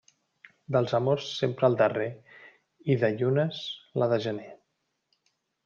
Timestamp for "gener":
4.27-4.51